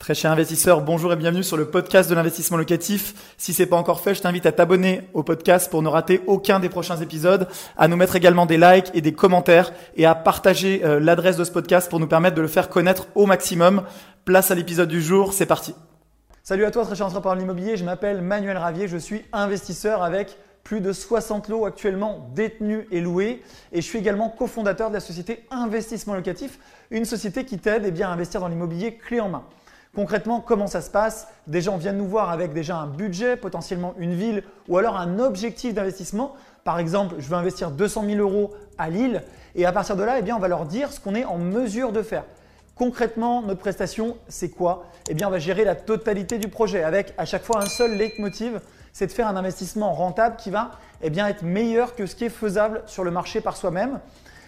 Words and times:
Très 0.00 0.14
cher 0.14 0.32
investisseur, 0.32 0.80
bonjour 0.80 1.12
et 1.12 1.16
bienvenue 1.16 1.42
sur 1.44 1.58
le 1.58 1.66
podcast 1.66 2.08
de 2.08 2.14
l'investissement 2.14 2.56
locatif. 2.56 3.34
Si 3.36 3.52
c'est 3.52 3.66
pas 3.66 3.76
encore 3.76 4.00
fait, 4.00 4.14
je 4.14 4.22
t'invite 4.22 4.46
à 4.46 4.50
t'abonner 4.50 5.02
au 5.12 5.22
podcast 5.22 5.70
pour 5.70 5.82
ne 5.82 5.88
rater 5.88 6.22
aucun 6.26 6.58
des 6.58 6.70
prochains 6.70 6.96
épisodes, 6.96 7.46
à 7.76 7.86
nous 7.86 7.96
mettre 7.96 8.16
également 8.16 8.46
des 8.46 8.56
likes 8.56 8.90
et 8.94 9.02
des 9.02 9.12
commentaires 9.12 9.74
et 9.96 10.06
à 10.06 10.14
partager 10.14 10.80
euh, 10.86 11.00
l'adresse 11.00 11.36
de 11.36 11.44
ce 11.44 11.50
podcast 11.50 11.90
pour 11.90 12.00
nous 12.00 12.06
permettre 12.06 12.34
de 12.34 12.40
le 12.40 12.48
faire 12.48 12.70
connaître 12.70 13.08
au 13.14 13.26
maximum. 13.26 13.82
Place 14.24 14.50
à 14.50 14.54
l'épisode 14.54 14.88
du 14.88 15.02
jour, 15.02 15.34
c'est 15.34 15.44
parti. 15.44 15.74
Salut 16.42 16.64
à 16.64 16.70
toi, 16.70 16.86
très 16.86 16.96
cher 16.96 17.04
entrepreneur 17.04 17.36
de 17.36 17.40
l'immobilier, 17.42 17.76
je 17.76 17.84
m'appelle 17.84 18.22
Manuel 18.22 18.56
Ravier, 18.56 18.88
je 18.88 18.96
suis 18.96 19.26
investisseur 19.34 20.02
avec 20.02 20.38
plus 20.64 20.80
de 20.80 20.94
60 20.94 21.48
lots 21.48 21.66
actuellement 21.66 22.30
détenus 22.34 22.86
et 22.90 23.02
loués. 23.02 23.42
Et 23.72 23.82
je 23.82 23.86
suis 23.86 23.98
également 23.98 24.30
cofondateur 24.30 24.88
de 24.88 24.94
la 24.94 25.00
société 25.00 25.44
Investissement 25.50 26.14
Locatif, 26.14 26.58
une 26.90 27.04
société 27.04 27.44
qui 27.44 27.58
t'aide 27.58 27.92
eh 27.94 28.02
à 28.02 28.08
investir 28.08 28.40
dans 28.40 28.48
l'immobilier 28.48 28.94
clé 28.96 29.20
en 29.20 29.28
main. 29.28 29.44
Concrètement, 29.94 30.40
comment 30.40 30.68
ça 30.68 30.82
se 30.82 30.90
passe? 30.90 31.26
Des 31.48 31.60
gens 31.60 31.76
viennent 31.76 31.98
nous 31.98 32.06
voir 32.06 32.30
avec 32.30 32.52
déjà 32.52 32.76
un 32.76 32.86
budget, 32.86 33.36
potentiellement 33.36 33.94
une 33.98 34.14
ville 34.14 34.44
ou 34.68 34.78
alors 34.78 34.96
un 34.96 35.18
objectif 35.18 35.74
d'investissement. 35.74 36.34
Par 36.62 36.78
exemple, 36.78 37.16
je 37.18 37.28
veux 37.28 37.34
investir 37.34 37.72
200 37.72 38.04
000 38.06 38.20
euros 38.20 38.54
à 38.78 38.88
Lille 38.88 39.22
et 39.56 39.66
à 39.66 39.72
partir 39.72 39.96
de 39.96 40.04
là, 40.04 40.18
eh 40.18 40.22
bien, 40.22 40.36
on 40.36 40.38
va 40.38 40.46
leur 40.46 40.64
dire 40.64 40.92
ce 40.92 41.00
qu'on 41.00 41.16
est 41.16 41.24
en 41.24 41.38
mesure 41.38 41.90
de 41.90 42.02
faire. 42.02 42.22
Concrètement, 42.76 43.42
notre 43.42 43.60
prestation, 43.60 44.16
c'est 44.28 44.50
quoi? 44.50 44.84
Eh 45.08 45.14
bien, 45.14 45.26
on 45.26 45.30
va 45.30 45.40
gérer 45.40 45.64
la 45.64 45.74
totalité 45.74 46.38
du 46.38 46.48
projet 46.48 46.84
avec 46.84 47.12
à 47.18 47.24
chaque 47.24 47.42
fois 47.42 47.60
un 47.60 47.66
seul 47.66 47.96
leitmotiv, 47.96 48.60
c'est 48.92 49.08
de 49.08 49.12
faire 49.12 49.26
un 49.26 49.36
investissement 49.36 49.92
rentable 49.92 50.36
qui 50.36 50.50
va 50.50 50.70
eh 51.02 51.10
bien, 51.10 51.26
être 51.26 51.42
meilleur 51.42 51.96
que 51.96 52.06
ce 52.06 52.14
qui 52.14 52.26
est 52.26 52.30
faisable 52.30 52.82
sur 52.86 53.02
le 53.02 53.10
marché 53.10 53.40
par 53.40 53.56
soi-même. 53.56 53.98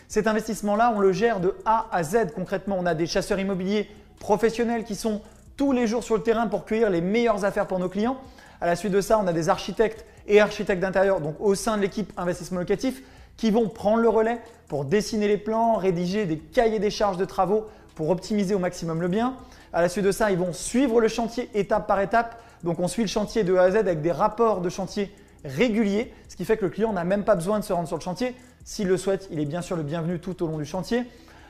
Cet 0.07 0.29
investissement-là, 0.29 0.93
on 0.95 1.01
le 1.01 1.13
gère 1.13 1.41
de 1.41 1.57
A 1.65 1.87
à 1.91 2.05
Z. 2.05 2.33
Concrètement, 2.35 2.77
on 2.79 2.87
a 2.87 2.95
des 2.95 3.07
chasseurs 3.07 3.41
immobiliers 3.41 3.91
professionnels 4.21 4.85
qui 4.85 4.95
sont 4.95 5.21
tous 5.63 5.71
les 5.71 5.87
jours 5.87 6.03
sur 6.03 6.17
le 6.17 6.25
terrain 6.25 6.49
pour 6.49 6.65
cueillir 6.65 6.91
les 6.91 7.01
meilleures 7.01 7.45
affaires 7.45 7.69
pour 7.69 7.79
nos 7.79 7.89
clients. 7.89 8.17
À 8.61 8.67
la 8.67 8.75
suite 8.75 8.91
de 8.91 9.01
ça, 9.01 9.21
on 9.23 9.29
a 9.29 9.33
des 9.33 9.49
architectes 9.49 10.05
et 10.27 10.41
architectes 10.41 10.83
d'intérieur, 10.83 11.21
donc 11.21 11.37
au 11.39 11.55
sein 11.55 11.77
de 11.77 11.83
l'équipe 11.83 12.13
investissement 12.17 12.59
locatif, 12.59 13.01
qui 13.37 13.53
vont 13.53 13.69
prendre 13.69 14.03
le 14.03 14.09
relais 14.09 14.41
pour 14.67 14.85
dessiner 14.85 15.29
les 15.29 15.37
plans, 15.37 15.77
rédiger 15.77 16.27
des 16.27 16.39
cahiers 16.39 16.81
des 16.81 16.91
charges 16.91 17.17
de 17.17 17.25
travaux 17.25 17.69
pour 17.95 18.11
optimiser 18.11 18.57
au 18.57 18.59
maximum 18.59 19.01
le 19.01 19.07
bien. 19.07 19.37
À 19.73 19.83
la 19.83 19.89
suite 19.89 20.05
de 20.05 20.11
ça, 20.11 20.33
ils 20.33 20.37
vont 20.37 20.53
suivre 20.53 21.01
le 21.01 21.07
chantier 21.07 21.49
étape 21.55 21.87
par 21.87 22.01
étape. 22.01 22.43
Donc 22.65 22.81
on 22.81 22.89
suit 22.89 23.03
le 23.03 23.09
chantier 23.09 23.45
de 23.45 23.55
A 23.55 23.63
à 23.63 23.71
Z 23.71 23.77
avec 23.77 24.03
des 24.03 24.11
rapports 24.11 24.63
de 24.63 24.69
chantier 24.69 25.15
réguliers, 25.45 26.13
ce 26.29 26.35
qui 26.35 26.45
fait 26.45 26.57
que 26.57 26.65
le 26.65 26.73
client 26.73 26.93
n'a 26.93 27.05
même 27.05 27.23
pas 27.23 27.37
besoin 27.37 27.61
de 27.61 27.65
se 27.65 27.73
rendre 27.73 27.87
sur 27.87 27.99
le 27.99 28.03
chantier. 28.03 28.35
S'il 28.65 28.89
le 28.89 28.97
souhaite, 28.97 29.29
il 29.31 29.39
est 29.39 29.45
bien 29.45 29.63
sûr 29.63 29.77
le 29.77 29.85
bienvenu 29.85 30.19
tout 30.19 30.43
au 30.43 30.49
long 30.49 30.59
du 30.59 30.67
chantier. 30.67 31.05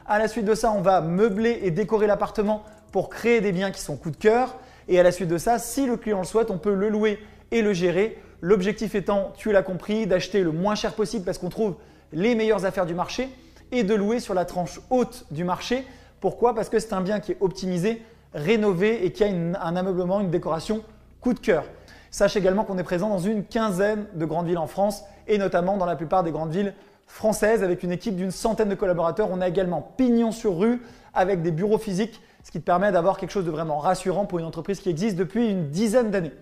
À 0.05 0.18
la 0.18 0.28
suite 0.28 0.44
de 0.44 0.55
ça, 0.55 0.70
on 0.70 0.83
va 0.83 1.00
meubler 1.00 1.60
et 1.62 1.70
décorer 1.70 2.06
l'appartement 2.06 2.62
pour 2.92 3.08
créer 3.08 3.40
des 3.40 3.52
biens 3.52 3.70
qui 3.70 3.80
sont 3.80 3.96
coup 3.96 4.10
de 4.10 4.16
cœur. 4.16 4.56
Et 4.88 5.00
à 5.00 5.02
la 5.02 5.10
suite 5.10 5.28
de 5.28 5.38
ça, 5.38 5.58
si 5.58 5.86
le 5.86 5.96
client 5.96 6.18
le 6.18 6.24
souhaite, 6.24 6.50
on 6.50 6.58
peut 6.58 6.74
le 6.74 6.88
louer 6.88 7.18
et 7.50 7.62
le 7.62 7.72
gérer. 7.72 8.18
L'objectif 8.40 8.94
étant, 8.94 9.32
tu 9.36 9.50
l'as 9.50 9.62
compris, 9.62 10.06
d'acheter 10.06 10.42
le 10.42 10.52
moins 10.52 10.74
cher 10.74 10.94
possible 10.94 11.24
parce 11.24 11.38
qu'on 11.38 11.48
trouve 11.48 11.76
les 12.12 12.34
meilleures 12.34 12.64
affaires 12.64 12.86
du 12.86 12.94
marché 12.94 13.28
et 13.70 13.84
de 13.84 13.94
louer 13.94 14.20
sur 14.20 14.34
la 14.34 14.44
tranche 14.44 14.80
haute 14.90 15.24
du 15.30 15.44
marché. 15.44 15.84
Pourquoi? 16.20 16.54
Parce 16.54 16.68
que 16.68 16.78
c'est 16.78 16.92
un 16.92 17.00
bien 17.00 17.20
qui 17.20 17.32
est 17.32 17.36
optimisé, 17.40 18.02
rénové 18.34 19.06
et 19.06 19.12
qui 19.12 19.24
a 19.24 19.28
un 19.28 19.77
ameublement, 19.77 20.20
une 20.20 20.30
décoration 20.30 20.82
coup 21.20 21.32
de 21.32 21.40
cœur. 21.40 21.64
Sache 22.10 22.36
également 22.36 22.64
qu'on 22.64 22.77
est 22.77 22.82
présent 22.82 23.08
dans 23.08 23.18
une 23.18 23.44
quinzaine 23.44 24.06
de 24.14 24.27
grandes 24.27 24.46
villes 24.46 24.58
en 24.58 24.66
France 24.66 25.02
et 25.28 25.38
notamment 25.38 25.78
dans 25.78 25.86
la 25.86 25.96
plupart 25.96 26.22
des 26.22 26.30
grandes 26.30 26.52
villes 26.52 26.74
françaises 27.06 27.62
avec 27.62 27.82
une 27.82 27.92
équipe 27.92 28.16
d'une 28.16 28.30
centaine 28.30 28.68
de 28.68 28.74
collaborateurs. 28.74 29.28
On 29.30 29.40
a 29.40 29.48
également 29.48 29.92
pignon 29.96 30.32
sur 30.32 30.58
rue 30.58 30.82
avec 31.14 31.42
des 31.42 31.50
bureaux 31.52 31.78
physiques 31.78 32.20
ce 32.42 32.50
qui 32.50 32.60
te 32.60 32.64
permet 32.64 32.92
d'avoir 32.92 33.18
quelque 33.18 33.30
chose 33.30 33.44
de 33.44 33.50
vraiment 33.50 33.78
rassurant 33.78 34.24
pour 34.26 34.38
une 34.38 34.44
entreprise 34.44 34.80
qui 34.80 34.90
existe 34.90 35.16
depuis 35.16 35.48
une 35.48 35.70
dizaine 35.70 36.10
d'années. 36.10 36.32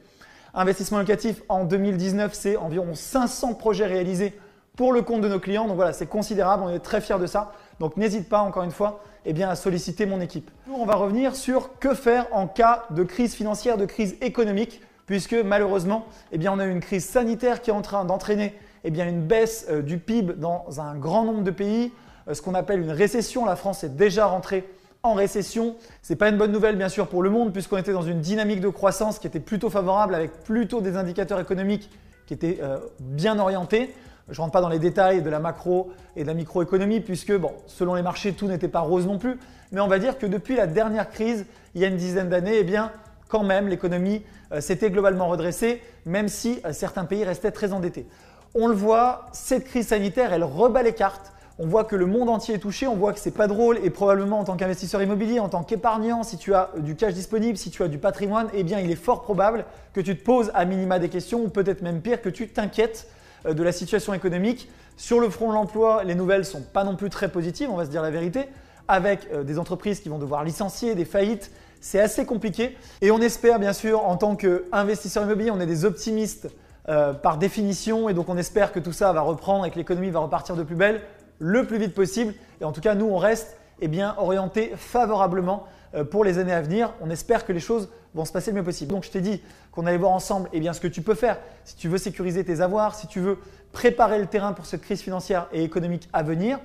Investissement 0.54 0.98
locatif 0.98 1.42
en 1.48 1.64
2019, 1.64 2.34
c'est 2.34 2.56
environ 2.56 2.94
500 2.94 3.54
projets 3.54 3.86
réalisés 3.86 4.38
pour 4.76 4.92
le 4.92 5.02
compte 5.02 5.20
de 5.20 5.28
nos 5.28 5.38
clients. 5.38 5.66
Donc 5.66 5.76
voilà, 5.76 5.92
c'est 5.92 6.06
considérable, 6.06 6.62
on 6.64 6.70
est 6.70 6.80
très 6.80 7.00
fiers 7.00 7.18
de 7.18 7.26
ça. 7.26 7.52
Donc 7.78 7.96
n'hésite 7.96 8.28
pas 8.28 8.40
encore 8.40 8.62
une 8.62 8.70
fois 8.70 9.02
eh 9.26 9.42
à 9.42 9.54
solliciter 9.54 10.06
mon 10.06 10.20
équipe. 10.20 10.50
On 10.72 10.86
va 10.86 10.94
revenir 10.94 11.36
sur 11.36 11.78
que 11.78 11.94
faire 11.94 12.26
en 12.32 12.46
cas 12.46 12.84
de 12.90 13.02
crise 13.02 13.34
financière, 13.34 13.76
de 13.76 13.84
crise 13.84 14.16
économique, 14.20 14.80
puisque 15.06 15.34
malheureusement, 15.34 16.06
eh 16.32 16.38
bien, 16.38 16.52
on 16.52 16.58
a 16.58 16.64
une 16.64 16.80
crise 16.80 17.04
sanitaire 17.04 17.60
qui 17.60 17.70
est 17.70 17.74
en 17.74 17.82
train 17.82 18.04
d'entraîner 18.04 18.54
eh 18.84 18.88
une 18.88 19.20
baisse 19.20 19.66
euh, 19.68 19.82
du 19.82 19.98
PIB 19.98 20.34
dans 20.34 20.80
un 20.80 20.94
grand 20.94 21.24
nombre 21.24 21.42
de 21.42 21.50
pays, 21.50 21.92
euh, 22.28 22.34
ce 22.34 22.40
qu'on 22.40 22.54
appelle 22.54 22.80
une 22.80 22.92
récession. 22.92 23.44
La 23.44 23.56
France 23.56 23.84
est 23.84 23.94
déjà 23.94 24.26
rentrée 24.26 24.66
en 25.02 25.14
récession. 25.14 25.76
Ce 26.02 26.12
n'est 26.12 26.16
pas 26.16 26.28
une 26.28 26.36
bonne 26.36 26.52
nouvelle 26.52 26.76
bien 26.76 26.88
sûr 26.88 27.08
pour 27.08 27.22
le 27.22 27.30
monde 27.30 27.52
puisqu'on 27.52 27.78
était 27.78 27.92
dans 27.92 28.02
une 28.02 28.20
dynamique 28.20 28.60
de 28.60 28.68
croissance 28.68 29.18
qui 29.18 29.26
était 29.26 29.40
plutôt 29.40 29.70
favorable 29.70 30.14
avec 30.14 30.32
plutôt 30.44 30.80
des 30.80 30.96
indicateurs 30.96 31.40
économiques 31.40 31.90
qui 32.26 32.34
étaient 32.34 32.58
euh, 32.62 32.78
bien 33.00 33.38
orientés. 33.38 33.94
Je 34.28 34.34
ne 34.34 34.42
rentre 34.42 34.52
pas 34.52 34.60
dans 34.60 34.68
les 34.68 34.78
détails 34.78 35.22
de 35.22 35.30
la 35.30 35.40
macro 35.40 35.90
et 36.16 36.22
de 36.22 36.28
la 36.28 36.34
microéconomie 36.34 37.00
puisque 37.00 37.36
bon, 37.36 37.52
selon 37.66 37.94
les 37.94 38.02
marchés 38.02 38.32
tout 38.32 38.46
n'était 38.46 38.68
pas 38.68 38.80
rose 38.80 39.06
non 39.06 39.18
plus. 39.18 39.38
Mais 39.72 39.80
on 39.80 39.88
va 39.88 39.98
dire 39.98 40.18
que 40.18 40.26
depuis 40.26 40.56
la 40.56 40.66
dernière 40.66 41.10
crise, 41.10 41.46
il 41.74 41.80
y 41.80 41.84
a 41.84 41.88
une 41.88 41.96
dizaine 41.96 42.28
d'années, 42.28 42.58
eh 42.58 42.64
bien 42.64 42.92
quand 43.28 43.44
même 43.44 43.68
l'économie 43.68 44.22
euh, 44.52 44.60
s'était 44.60 44.90
globalement 44.90 45.28
redressée 45.28 45.80
même 46.04 46.28
si 46.28 46.60
euh, 46.64 46.72
certains 46.72 47.04
pays 47.04 47.24
restaient 47.24 47.52
très 47.52 47.72
endettés. 47.72 48.06
On 48.54 48.66
le 48.66 48.74
voit, 48.74 49.26
cette 49.32 49.64
crise 49.64 49.88
sanitaire, 49.88 50.32
elle 50.32 50.42
rebat 50.44 50.82
les 50.82 50.92
cartes 50.92 51.32
on 51.62 51.66
voit 51.66 51.84
que 51.84 51.94
le 51.94 52.06
monde 52.06 52.30
entier 52.30 52.54
est 52.54 52.58
touché, 52.58 52.86
on 52.86 52.96
voit 52.96 53.12
que 53.12 53.20
c'est 53.20 53.30
pas 53.30 53.46
drôle 53.46 53.78
et 53.84 53.90
probablement 53.90 54.40
en 54.40 54.44
tant 54.44 54.56
qu'investisseur 54.56 55.02
immobilier, 55.02 55.40
en 55.40 55.50
tant 55.50 55.62
qu'épargnant, 55.62 56.22
si 56.22 56.38
tu 56.38 56.54
as 56.54 56.70
du 56.78 56.96
cash 56.96 57.12
disponible, 57.12 57.58
si 57.58 57.70
tu 57.70 57.82
as 57.82 57.88
du 57.88 57.98
patrimoine, 57.98 58.48
eh 58.54 58.62
bien 58.62 58.80
il 58.80 58.90
est 58.90 58.96
fort 58.96 59.20
probable 59.20 59.66
que 59.92 60.00
tu 60.00 60.16
te 60.16 60.24
poses 60.24 60.50
à 60.54 60.64
minima 60.64 60.98
des 60.98 61.10
questions 61.10 61.42
ou 61.42 61.48
peut-être 61.50 61.82
même 61.82 62.00
pire 62.00 62.22
que 62.22 62.30
tu 62.30 62.48
t'inquiètes 62.48 63.08
euh, 63.44 63.52
de 63.52 63.62
la 63.62 63.72
situation 63.72 64.14
économique. 64.14 64.70
Sur 64.96 65.20
le 65.20 65.28
front 65.28 65.50
de 65.50 65.54
l'emploi, 65.54 66.02
les 66.02 66.14
nouvelles 66.14 66.46
sont 66.46 66.62
pas 66.62 66.82
non 66.82 66.96
plus 66.96 67.10
très 67.10 67.30
positives, 67.30 67.68
on 67.70 67.76
va 67.76 67.84
se 67.84 67.90
dire 67.90 68.00
la 68.00 68.10
vérité, 68.10 68.48
avec 68.88 69.28
euh, 69.30 69.44
des 69.44 69.58
entreprises 69.58 70.00
qui 70.00 70.08
vont 70.08 70.18
devoir 70.18 70.44
licencier, 70.44 70.94
des 70.94 71.04
faillites, 71.04 71.50
c'est 71.82 72.00
assez 72.00 72.24
compliqué. 72.24 72.74
Et 73.02 73.10
on 73.10 73.20
espère 73.20 73.58
bien 73.58 73.74
sûr 73.74 74.06
en 74.06 74.16
tant 74.16 74.34
qu'investisseur 74.34 75.24
immobilier, 75.24 75.50
on 75.50 75.60
est 75.60 75.66
des 75.66 75.84
optimistes 75.84 76.48
euh, 76.88 77.12
par 77.12 77.36
définition 77.36 78.08
et 78.08 78.14
donc 78.14 78.30
on 78.30 78.38
espère 78.38 78.72
que 78.72 78.80
tout 78.80 78.92
ça 78.92 79.12
va 79.12 79.20
reprendre 79.20 79.66
et 79.66 79.70
que 79.70 79.76
l'économie 79.76 80.08
va 80.08 80.20
repartir 80.20 80.56
de 80.56 80.62
plus 80.62 80.76
belle 80.76 81.02
le 81.40 81.66
plus 81.66 81.78
vite 81.78 81.94
possible. 81.94 82.34
Et 82.60 82.64
en 82.64 82.70
tout 82.70 82.80
cas, 82.80 82.94
nous, 82.94 83.06
on 83.06 83.16
reste 83.16 83.56
eh 83.80 83.88
bien, 83.88 84.14
orienté 84.18 84.72
favorablement 84.76 85.66
euh, 85.94 86.04
pour 86.04 86.22
les 86.22 86.38
années 86.38 86.52
à 86.52 86.62
venir. 86.62 86.92
On 87.00 87.10
espère 87.10 87.44
que 87.44 87.52
les 87.52 87.58
choses 87.58 87.88
vont 88.14 88.24
se 88.24 88.32
passer 88.32 88.52
le 88.52 88.58
mieux 88.58 88.64
possible. 88.64 88.92
Donc 88.92 89.04
je 89.04 89.10
t'ai 89.10 89.20
dit 89.20 89.42
qu'on 89.72 89.86
allait 89.86 89.96
voir 89.96 90.12
ensemble 90.12 90.48
eh 90.52 90.72
ce 90.72 90.80
que 90.80 90.88
tu 90.88 91.02
peux 91.02 91.14
faire 91.14 91.38
si 91.64 91.74
tu 91.76 91.88
veux 91.88 91.98
sécuriser 91.98 92.44
tes 92.44 92.60
avoirs, 92.60 92.94
si 92.94 93.06
tu 93.06 93.20
veux 93.20 93.38
préparer 93.72 94.18
le 94.18 94.26
terrain 94.26 94.52
pour 94.52 94.66
cette 94.66 94.82
crise 94.82 95.00
financière 95.00 95.48
et 95.52 95.64
économique 95.64 96.08
à 96.12 96.22
venir. 96.22 96.58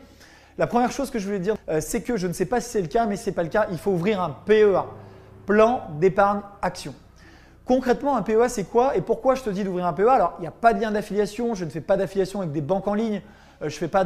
La 0.58 0.68
première 0.68 0.92
chose 0.92 1.10
que 1.10 1.20
je 1.20 1.26
voulais 1.26 1.40
dire, 1.40 1.56
euh, 1.70 1.82
c'est 1.82 2.02
que 2.02 2.18
je 2.18 2.28
ne 2.28 2.34
sais 2.34 2.46
pas 2.46 2.62
si 2.62 2.70
c'est 2.70 2.82
le 2.82 2.88
cas, 2.88 3.06
mais 3.06 3.18
si 3.18 3.26
ce 3.26 3.30
n'est 3.30 3.36
pas 3.36 3.44
le 3.44 3.50
cas, 3.50 3.68
il 3.72 3.78
faut 3.78 3.92
ouvrir 3.92 4.22
un 4.22 4.30
PEA, 4.46 4.86
plan 5.46 5.84
d'épargne 6.00 6.42
action. 6.62 6.96
Concrètement, 7.66 8.16
un 8.16 8.22
PEA, 8.22 8.48
c'est 8.48 8.64
quoi? 8.64 8.96
Et 8.96 9.02
pourquoi 9.02 9.36
je 9.36 9.44
te 9.44 9.50
dis 9.50 9.64
d'ouvrir 9.64 9.86
un 9.86 9.94
PEA 9.94 10.10
Alors, 10.10 10.34
il 10.38 10.42
n'y 10.42 10.48
a 10.48 10.52
pas 10.52 10.74
de 10.74 10.82
lien 10.82 10.92
d'affiliation, 10.92 11.56
je 11.56 11.66
ne 11.66 11.70
fais 11.70 11.82
pas 11.82 11.98
d'affiliation 11.98 12.40
avec 12.40 12.52
des 12.52 12.62
banques 12.62 12.88
en 12.88 12.94
ligne, 12.94 13.22
je 13.62 13.82
n'ai 13.82 13.88
pas 13.88 14.06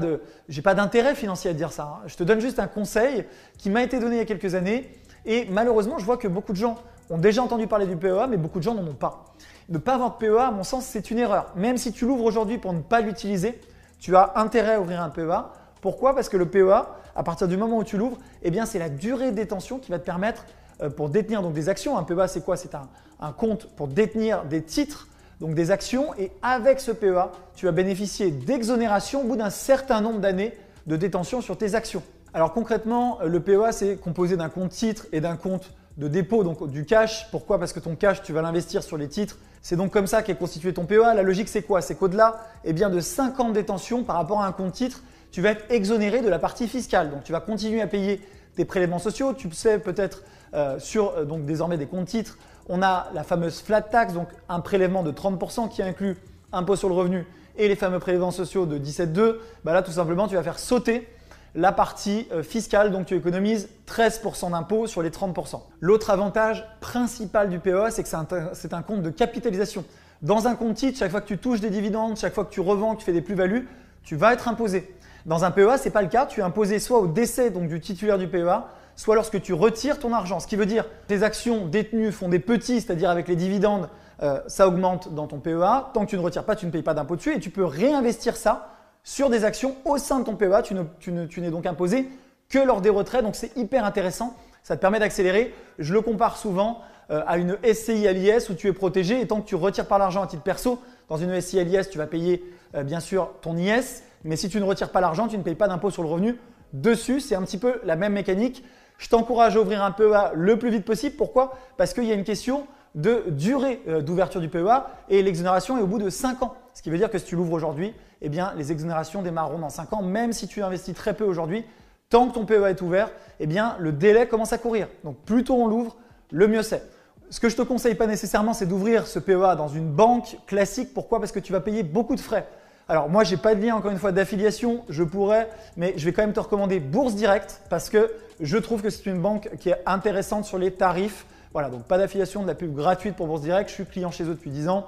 pas 0.64 0.76
d'intérêt 0.76 1.16
financier 1.16 1.50
à 1.52 1.54
dire 1.54 1.72
ça. 1.72 2.00
Hein. 2.00 2.04
Je 2.08 2.16
te 2.16 2.24
donne 2.24 2.40
juste 2.40 2.60
un 2.60 2.68
conseil 2.68 3.26
qui 3.58 3.70
m'a 3.70 3.84
été 3.84 4.00
donné 4.00 4.16
il 4.16 4.20
y 4.20 4.22
a 4.22 4.26
quelques 4.26 4.56
années 4.56 4.90
et 5.26 5.46
malheureusement, 5.50 5.98
je 5.98 6.06
vois 6.06 6.18
que 6.18 6.28
beaucoup 6.28 6.54
de 6.54 6.58
gens 6.58 6.78
ont 7.10 7.18
déjà 7.18 7.42
entendu 7.44 7.68
parler 7.68 7.88
du 7.88 7.98
PEA, 7.98 8.28
mais 8.30 8.38
beaucoup 8.38 8.60
de 8.60 8.64
gens 8.64 8.76
n'en 8.76 8.88
ont 8.88 8.94
pas. 8.94 9.26
Ne 9.70 9.78
pas 9.78 9.96
avoir 9.96 10.12
de 10.12 10.16
PEA, 10.18 10.48
à 10.48 10.52
mon 10.52 10.64
sens, 10.64 10.86
c'est 10.86 11.12
une 11.12 11.20
erreur. 11.20 11.52
Même 11.56 11.78
si 11.78 11.92
tu 11.92 12.06
l'ouvres 12.06 12.24
aujourd'hui 12.24 12.58
pour 12.58 12.74
ne 12.74 12.82
pas 12.82 13.02
l'utiliser, 13.02 13.60
tu 14.00 14.16
as 14.16 14.34
intérêt 14.36 14.76
à 14.76 14.82
ouvrir 14.82 15.02
un 15.02 15.10
PEA. 15.10 15.52
Pourquoi? 15.82 16.16
Parce 16.16 16.30
que 16.30 16.38
le 16.38 16.48
PEA, 16.48 16.88
à 17.16 17.24
partir 17.24 17.48
du 17.48 17.58
moment 17.58 17.78
où 17.78 17.84
tu 17.84 17.98
l'ouvres, 17.98 18.18
eh 18.44 18.52
bien, 18.52 18.66
c'est 18.66 18.80
la 18.80 18.90
durée 18.90 19.32
de 19.32 19.36
détention 19.36 19.80
qui 19.80 19.92
va 19.92 20.00
te 20.00 20.06
permettre 20.06 20.46
euh, 20.82 20.90
pour 20.90 21.10
détenir 21.10 21.42
donc 21.42 21.54
des 21.54 21.70
actions. 21.70 21.98
Un 21.98 22.04
PEA, 22.04 22.28
c'est 22.28 22.44
quoi? 22.44 22.58
C'est 22.58 22.76
un 22.76 23.32
compte 23.32 23.68
pour 23.76 23.88
détenir 23.88 24.46
des 24.46 24.64
titres 24.64 25.08
donc 25.40 25.56
des 25.56 25.72
actions, 25.72 26.14
et 26.18 26.32
avec 26.42 26.80
ce 26.80 26.92
PEA, 26.92 27.32
tu 27.56 27.66
vas 27.66 27.72
bénéficier 27.72 28.32
d'exonération 28.32 29.22
au 29.22 29.24
bout 29.24 29.38
d'un 29.38 29.50
certain 29.50 30.02
nombre 30.02 30.20
d'années 30.20 30.54
de 30.88 30.96
détention 30.96 31.42
sur 31.42 31.58
tes 31.58 31.76
actions. 31.76 32.04
Alors 32.34 32.54
concrètement, 32.54 33.20
le 33.24 33.40
PEA, 33.40 33.72
c'est 33.72 33.96
composé 33.96 34.38
d'un 34.38 34.50
compte 34.50 34.72
titre 34.72 35.08
et 35.12 35.22
d'un 35.22 35.36
compte 35.36 35.72
de 35.98 36.08
dépôt, 36.08 36.44
donc 36.44 36.70
du 36.70 36.86
cash. 36.86 37.30
Pourquoi? 37.32 37.60
Parce 37.60 37.74
que 37.74 37.80
ton 37.80 37.96
cash, 37.96 38.22
tu 38.22 38.34
vas 38.34 38.42
l'investir 38.42 38.84
sur 38.84 38.98
les 38.98 39.08
titres. 39.08 39.38
C'est 39.62 39.76
donc 39.76 39.92
comme 39.92 40.08
ça 40.08 40.22
qu'est 40.22 40.36
constitué 40.36 40.74
ton 40.74 40.86
PEA. 40.86 41.14
La 41.16 41.24
logique, 41.24 41.50
c'est 41.50 41.62
quoi? 41.62 41.82
C'est 41.82 41.96
qu'au-delà 41.96 42.46
eh 42.64 42.74
de 42.74 43.00
5 43.00 43.40
ans 43.40 43.50
de 43.50 43.54
détention 43.54 44.04
par 44.04 44.16
rapport 44.16 44.42
à 44.42 44.48
un 44.48 44.52
compte 44.52 44.74
titre, 44.74 45.04
tu 45.32 45.42
vas 45.42 45.52
être 45.52 45.66
exonéré 45.70 46.22
de 46.22 46.30
la 46.30 46.40
partie 46.40 46.68
fiscale. 46.68 47.12
Donc 47.12 47.24
tu 47.24 47.32
vas 47.32 47.42
continuer 47.42 47.82
à 47.82 47.88
payer 47.88 48.22
tes 48.56 48.66
prélèvements 48.66 49.00
sociaux. 49.00 49.34
Tu 49.34 49.52
sais 49.52 49.80
peut-être 49.80 50.24
euh, 50.54 50.80
sur 50.80 51.12
euh, 51.12 51.26
donc 51.26 51.46
désormais 51.46 51.78
des 51.78 51.86
comptes 51.86 52.08
titres 52.08 52.38
on 52.70 52.82
a 52.82 53.08
la 53.14 53.24
fameuse 53.24 53.60
flat 53.60 53.82
tax, 53.82 54.14
donc 54.14 54.30
un 54.48 54.60
prélèvement 54.62 55.04
de 55.04 55.12
30% 55.12 55.70
qui 55.70 55.82
inclut 55.82 56.16
impôt 56.54 56.76
sur 56.76 56.88
le 56.88 56.96
revenu 56.96 57.26
et 57.58 57.68
les 57.68 57.76
fameux 57.76 58.00
prélèvements 58.00 58.32
sociaux 58.32 58.66
de 58.66 58.78
17,2. 58.78 59.36
Bah 59.64 59.74
là, 59.74 59.82
tout 59.82 59.92
simplement, 59.92 60.28
tu 60.28 60.36
vas 60.36 60.44
faire 60.44 60.60
sauter 60.60 61.08
la 61.56 61.72
partie 61.72 62.28
euh, 62.32 62.44
fiscale, 62.44 62.92
donc 62.92 63.08
tu 63.08 63.16
économises 63.16 63.70
13% 63.88 64.52
d'impôt 64.52 64.88
sur 64.88 65.02
les 65.02 65.10
30%. 65.10 65.62
L'autre 65.82 66.12
avantage 66.12 66.66
principal 66.80 67.50
du 67.50 67.60
PEA, 67.60 67.90
c'est 67.90 68.04
que 68.04 68.10
c'est 68.54 68.74
un, 68.74 68.82
compte 68.82 69.02
de 69.02 69.10
capitalisation. 69.10 69.84
Dans 70.22 70.48
un 70.48 70.56
compte 70.56 70.76
titre, 70.76 71.00
chaque 71.00 71.12
fois 71.12 71.22
que 71.22 71.28
tu 71.28 71.38
touches 71.38 71.60
des 71.60 71.72
dividendes, 71.72 72.18
chaque 72.18 72.34
fois 72.34 72.46
que 72.46 72.52
tu 72.54 72.62
revends, 72.62 72.94
que 72.94 73.00
tu 73.00 73.06
fais 73.06 73.14
des 73.14 73.22
plus-values, 73.22 73.68
tu 74.04 74.16
vas 74.16 74.34
être 74.34 74.48
imposé. 74.48 74.94
Dans 75.26 75.44
un 75.44 75.52
PEA, 75.52 75.78
ce 75.78 75.86
n'est 75.86 75.92
pas 75.92 76.02
le 76.02 76.08
cas. 76.08 76.26
Tu 76.26 76.40
es 76.40 76.44
imposé 76.44 76.80
soit 76.80 77.00
au 77.00 77.08
décès 77.08 77.50
donc, 77.50 77.68
du 77.68 77.80
titulaire 77.80 78.18
du 78.18 78.28
PEA, 78.28 78.66
soit 78.96 79.16
lorsque 79.16 79.42
tu 79.42 79.54
retires 79.54 80.00
ton 80.00 80.14
argent. 80.14 80.40
Ce 80.40 80.48
qui 80.48 80.56
veut 80.56 80.66
dire 80.66 80.86
que 80.86 81.08
tes 81.08 81.24
actions 81.24 81.66
détenues 81.66 82.12
font 82.12 82.30
des 82.30 82.40
petits, 82.40 82.82
c'est-à-dire 82.82 83.10
avec 83.10 83.28
les 83.28 83.36
dividendes, 83.36 83.90
euh, 84.22 84.42
ça 84.48 84.68
augmente 84.68 85.14
dans 85.14 85.28
ton 85.28 85.40
PEA. 85.40 85.92
Tant 85.94 86.06
que 86.06 86.10
tu 86.10 86.18
ne 86.18 86.22
retires 86.22 86.44
pas, 86.44 86.56
tu 86.56 86.66
ne 86.66 86.72
payes 86.72 86.84
pas 86.84 86.94
d'impôt 86.94 87.16
dessus 87.16 87.34
et 87.34 87.40
tu 87.40 87.50
peux 87.50 87.64
réinvestir 87.64 88.36
ça 88.36 88.76
sur 89.04 89.30
des 89.30 89.46
actions 89.46 89.76
au 89.86 89.98
sein 89.98 90.20
de 90.20 90.26
ton 90.26 90.36
PEA. 90.36 90.62
Tu, 91.00 91.12
n'es 91.12 91.50
donc 91.50 91.66
imposé 91.66 92.10
que 92.50 92.60
lors 92.60 92.82
des 92.82 92.90
retraits. 92.90 93.24
Donc 93.24 93.36
c'est 93.36 93.56
hyper 93.56 93.86
intéressant. 93.86 94.36
Ça 94.64 94.76
te 94.76 94.82
permet 94.82 95.00
d'accélérer. 95.00 95.54
Je 95.78 95.94
le 95.94 96.02
compare 96.02 96.38
souvent 96.38 96.82
euh, 97.12 97.22
à 97.26 97.38
une 97.38 97.58
SCI 97.64 98.08
à 98.08 98.14
l'IS 98.14 98.50
où 98.50 98.54
tu 98.54 98.68
es 98.68 98.74
protégé 98.74 99.22
et 99.22 99.28
tant 99.28 99.42
que 99.42 99.48
tu 99.48 99.56
retires 99.56 99.88
pas 99.88 99.98
l'argent 99.98 100.22
à 100.22 100.28
titre 100.28 100.44
perso, 100.44 100.80
dans 101.08 101.18
une 101.18 101.40
SCI 101.40 101.60
à 101.60 101.64
l'IS, 101.64 101.90
tu 101.90 101.98
vas 101.98 102.06
payer 102.06 102.44
euh, 102.76 102.84
bien 102.84 103.00
sûr 103.00 103.32
ton 103.42 103.58
IS. 103.58 104.04
Mais 104.24 104.36
si 104.36 104.50
tu 104.50 104.60
ne 104.60 104.66
retires 104.66 104.92
pas 104.92 105.02
l'argent, 105.02 105.28
tu 105.28 105.38
ne 105.38 105.44
payes 105.44 105.56
pas 105.56 105.68
d'impôt 105.68 105.92
sur 105.92 106.04
le 106.04 106.10
revenu 106.10 106.38
dessus. 106.74 107.20
C'est 107.20 107.36
un 107.36 107.44
petit 107.44 107.58
peu 107.58 107.80
la 107.84 107.96
même 107.96 108.14
mécanique. 108.14 108.64
Je 108.98 109.08
t'encourage 109.08 109.56
à 109.56 109.62
ouvrir 109.62 109.84
un 109.84 109.92
PEA 109.92 110.32
le 110.34 110.60
plus 110.60 110.70
vite 110.70 110.86
possible. 110.86 111.16
Pourquoi? 111.16 111.54
Parce 111.78 111.94
qu'il 111.94 112.04
y 112.04 112.12
a 112.12 112.16
une 112.16 112.26
question 112.26 112.68
de 112.96 113.24
durée 113.30 113.82
euh, 113.88 114.02
d'ouverture 114.02 114.42
du 114.42 114.50
PEA 114.50 114.88
et 115.10 115.22
l'exonération 115.22 115.78
est 115.78 115.82
au 115.82 115.88
bout 115.88 116.00
de 116.00 116.10
5 116.10 116.44
ans. 116.44 116.56
Ce 116.74 116.82
qui 116.82 116.90
veut 116.90 116.98
dire 116.98 117.10
que 117.10 117.18
si 117.18 117.26
tu 117.26 117.36
l'ouvres 117.36 117.54
aujourd'hui, 117.54 117.94
eh 118.22 118.30
les 118.56 118.72
exonérations 118.72 119.22
démarreront 119.22 119.60
dans 119.60 119.70
5 119.70 119.94
ans, 119.94 120.02
même 120.02 120.34
si 120.34 120.48
tu 120.48 120.62
investis 120.62 120.94
très 120.94 121.14
peu 121.14 121.24
aujourd'hui. 121.24 121.64
Tant 122.10 122.28
que 122.28 122.34
ton 122.34 122.46
PEA 122.46 122.70
est 122.70 122.82
ouvert, 122.82 123.12
eh 123.40 123.46
le 123.46 123.92
délai 123.92 124.28
commence 124.28 124.52
à 124.52 124.58
courir. 124.58 124.88
Donc, 125.04 125.18
plus 125.26 125.44
tôt 125.44 125.56
on 125.56 125.68
l'ouvre, 125.68 125.96
le 126.32 126.48
mieux 126.48 126.64
c'est. 126.64 126.84
Ce 127.30 127.40
que 127.40 127.48
je 127.48 127.56
ne 127.56 127.62
te 127.62 127.68
conseille 127.68 127.94
pas 127.94 128.08
nécessairement, 128.08 128.54
c'est 128.54 128.66
d'ouvrir 128.66 129.06
ce 129.06 129.20
PEA 129.20 129.56
dans 129.56 129.68
une 129.68 129.88
banque 129.88 130.38
classique. 130.48 130.94
Pourquoi? 130.94 131.20
Parce 131.20 131.32
que 131.32 131.40
tu 131.40 131.54
vas 131.54 131.60
payer 131.60 131.84
beaucoup 131.84 132.16
de 132.16 132.20
frais. 132.20 132.48
Alors 132.92 133.08
moi, 133.08 133.24
je 133.24 133.36
n'ai 133.36 133.38
pas 133.38 133.54
de 133.54 133.62
lien 133.62 133.76
encore 133.76 133.92
une 133.92 134.00
fois 134.00 134.12
d'affiliation, 134.12 134.84
je 134.90 135.04
pourrais, 135.04 135.48
mais 135.78 135.94
je 135.96 136.06
vais 136.06 136.12
quand 136.12 136.24
même 136.24 136.34
te 136.34 136.40
recommander 136.40 136.80
Bourse 136.80 137.14
Direct 137.14 137.62
parce 137.70 137.88
que 137.88 138.12
je 138.40 138.58
trouve 138.58 138.82
que 138.82 138.90
c'est 138.90 139.06
une 139.06 139.22
banque 139.22 139.48
qui 139.60 139.70
est 139.70 139.80
intéressante 139.86 140.46
sur 140.46 140.58
les 140.58 140.72
tarifs. 140.72 141.28
Voilà, 141.54 141.70
donc 141.70 141.84
pas 141.84 142.00
d'affiliation, 142.00 142.42
de 142.42 142.48
la 142.48 142.56
pub 142.56 142.74
gratuite 142.74 143.16
pour 143.16 143.28
Bourse 143.28 143.42
Direct. 143.42 143.70
Je 143.70 143.76
suis 143.76 143.86
client 143.86 144.10
chez 144.10 144.24
eux 144.24 144.30
depuis 144.34 144.50
10 144.50 144.70
ans 144.70 144.88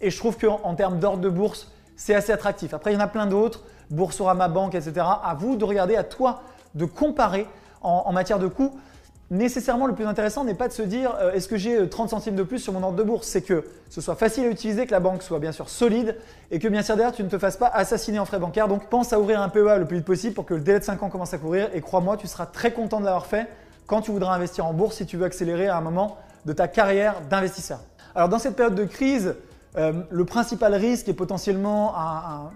et 0.00 0.10
je 0.10 0.18
trouve 0.18 0.36
qu'en 0.36 0.74
termes 0.74 0.98
d'ordre 0.98 1.20
de 1.20 1.28
bourse, 1.28 1.70
c'est 1.94 2.16
assez 2.16 2.32
attractif. 2.32 2.74
Après, 2.74 2.90
il 2.90 2.94
y 2.94 2.96
en 2.96 3.04
a 3.04 3.06
plein 3.06 3.26
d'autres, 3.26 3.62
Boursorama 3.90 4.48
Banque, 4.48 4.74
etc. 4.74 4.94
À 4.96 5.36
vous 5.38 5.54
de 5.54 5.64
regarder, 5.64 5.94
à 5.94 6.02
toi 6.02 6.42
de 6.74 6.84
comparer 6.84 7.46
en, 7.80 8.02
en 8.06 8.12
matière 8.12 8.40
de 8.40 8.48
coûts 8.48 8.76
nécessairement 9.30 9.86
le 9.86 9.94
plus 9.94 10.06
intéressant 10.06 10.44
n'est 10.44 10.54
pas 10.54 10.68
de 10.68 10.72
se 10.72 10.82
dire 10.82 11.14
euh, 11.20 11.32
est-ce 11.32 11.48
que 11.48 11.56
j'ai 11.56 11.88
30 11.88 12.06
euh, 12.06 12.10
centimes 12.10 12.36
de 12.36 12.42
plus 12.42 12.58
sur 12.58 12.72
mon 12.72 12.82
ordre 12.82 12.96
de 12.96 13.02
bourse, 13.02 13.26
c'est 13.26 13.42
que 13.42 13.64
ce 13.90 14.00
soit 14.00 14.14
facile 14.14 14.44
à 14.44 14.48
utiliser, 14.48 14.86
que 14.86 14.92
la 14.92 15.00
banque 15.00 15.22
soit 15.22 15.38
bien 15.38 15.52
sûr 15.52 15.68
solide 15.68 16.16
et 16.50 16.58
que 16.58 16.68
bien 16.68 16.82
sûr 16.82 16.96
derrière 16.96 17.14
tu 17.14 17.24
ne 17.24 17.28
te 17.28 17.38
fasses 17.38 17.56
pas 17.56 17.66
assassiner 17.68 18.18
en 18.18 18.24
frais 18.24 18.38
bancaires. 18.38 18.68
Donc 18.68 18.88
pense 18.88 19.12
à 19.12 19.20
ouvrir 19.20 19.40
un 19.40 19.48
PEA 19.48 19.78
le 19.78 19.84
plus 19.84 19.98
vite 19.98 20.06
possible 20.06 20.34
pour 20.34 20.46
que 20.46 20.54
le 20.54 20.60
délai 20.60 20.78
de 20.78 20.84
5 20.84 21.02
ans 21.02 21.08
commence 21.08 21.34
à 21.34 21.38
courir 21.38 21.68
et 21.74 21.80
crois-moi, 21.80 22.16
tu 22.16 22.26
seras 22.26 22.46
très 22.46 22.72
content 22.72 23.00
de 23.00 23.04
l'avoir 23.04 23.26
fait 23.26 23.48
quand 23.86 24.00
tu 24.00 24.10
voudras 24.10 24.34
investir 24.34 24.66
en 24.66 24.72
bourse 24.72 24.96
si 24.96 25.06
tu 25.06 25.16
veux 25.16 25.24
accélérer 25.24 25.68
à 25.68 25.76
un 25.76 25.80
moment 25.80 26.18
de 26.44 26.52
ta 26.52 26.68
carrière 26.68 27.20
d'investisseur. 27.28 27.80
Alors 28.14 28.28
dans 28.28 28.38
cette 28.38 28.56
période 28.56 28.74
de 28.74 28.84
crise, 28.84 29.34
euh, 29.76 29.92
le 30.10 30.24
principal 30.24 30.74
risque 30.74 31.08
est 31.08 31.14
potentiellement 31.14 31.94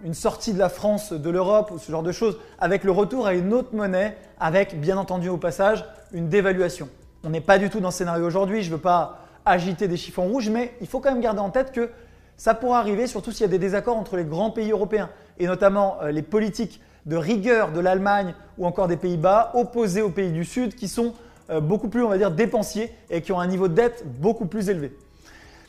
une 0.04 0.14
sortie 0.14 0.54
de 0.54 0.58
la 0.58 0.68
France 0.68 1.12
de 1.12 1.30
l'Europe 1.30 1.70
ou 1.70 1.78
ce 1.78 1.92
genre 1.92 2.02
de 2.02 2.12
choses, 2.12 2.38
avec 2.58 2.82
le 2.82 2.90
retour 2.90 3.26
à 3.26 3.34
une 3.34 3.52
autre 3.52 3.74
monnaie, 3.74 4.16
avec 4.38 4.80
bien 4.80 4.96
entendu 4.96 5.28
au 5.28 5.36
passage 5.36 5.84
une 6.12 6.28
dévaluation. 6.28 6.88
On 7.24 7.30
n'est 7.30 7.42
pas 7.42 7.58
du 7.58 7.68
tout 7.68 7.80
dans 7.80 7.90
ce 7.90 7.98
scénario 7.98 8.26
aujourd'hui, 8.26 8.62
je 8.62 8.70
ne 8.70 8.76
veux 8.76 8.80
pas 8.80 9.18
agiter 9.44 9.88
des 9.88 9.96
chiffons 9.96 10.24
rouges, 10.24 10.48
mais 10.48 10.74
il 10.80 10.86
faut 10.86 11.00
quand 11.00 11.12
même 11.12 11.20
garder 11.20 11.40
en 11.40 11.50
tête 11.50 11.72
que 11.72 11.90
ça 12.38 12.54
pourra 12.54 12.78
arriver, 12.78 13.06
surtout 13.06 13.32
s'il 13.32 13.42
y 13.42 13.44
a 13.44 13.48
des 13.48 13.58
désaccords 13.58 13.98
entre 13.98 14.16
les 14.16 14.24
grands 14.24 14.50
pays 14.50 14.70
européens, 14.70 15.10
et 15.38 15.46
notamment 15.46 15.98
euh, 16.02 16.10
les 16.10 16.22
politiques 16.22 16.80
de 17.04 17.16
rigueur 17.16 17.72
de 17.72 17.80
l'Allemagne 17.80 18.34
ou 18.56 18.66
encore 18.66 18.88
des 18.88 18.96
Pays-Bas, 18.96 19.52
opposés 19.54 20.00
aux 20.00 20.10
pays 20.10 20.32
du 20.32 20.44
Sud, 20.44 20.74
qui 20.74 20.88
sont 20.88 21.12
euh, 21.50 21.60
beaucoup 21.60 21.88
plus, 21.88 22.02
on 22.02 22.08
va 22.08 22.16
dire, 22.16 22.30
dépensiers 22.30 22.94
et 23.10 23.20
qui 23.20 23.32
ont 23.32 23.40
un 23.40 23.46
niveau 23.46 23.68
de 23.68 23.74
dette 23.74 24.04
beaucoup 24.06 24.46
plus 24.46 24.70
élevé. 24.70 24.96